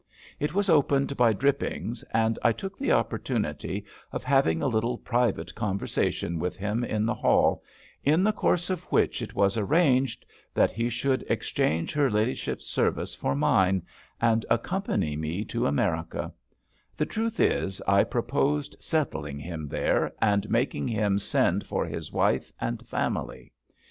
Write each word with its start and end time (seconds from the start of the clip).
It 0.39 0.55
was 0.55 0.67
opened 0.67 1.15
by 1.15 1.31
Drippings, 1.31 2.01
and 2.11 2.39
I 2.41 2.53
took 2.53 2.75
the 2.75 2.91
opportunity 2.91 3.85
of 4.11 4.23
having 4.23 4.59
a 4.63 4.67
little 4.67 4.97
private 4.97 5.53
conversation 5.53 6.39
with 6.39 6.57
him 6.57 6.83
in 6.83 7.05
the 7.05 7.13
hall, 7.13 7.61
in 8.03 8.23
the 8.23 8.31
course 8.33 8.71
of 8.71 8.83
which 8.91 9.21
it 9.21 9.35
was 9.35 9.57
arranged 9.59 10.25
that 10.55 10.71
he 10.71 10.89
should 10.89 11.21
exchange 11.29 11.93
her 11.93 12.09
ladyship's 12.09 12.65
service 12.65 13.13
for 13.13 13.35
mine, 13.35 13.83
and 14.19 14.43
accompany 14.49 15.15
me 15.15 15.45
to 15.45 15.67
America: 15.67 16.33
the 16.97 17.05
truth 17.05 17.39
is, 17.39 17.79
I 17.87 18.03
proposed 18.03 18.77
settling 18.79 19.37
him 19.37 19.67
there, 19.67 20.13
and 20.19 20.49
making 20.49 20.87
him 20.87 21.19
send 21.19 21.63
for 21.67 21.85
his 21.85 22.11
wife 22.11 22.51
and 22.59 22.83
family. 22.87 23.51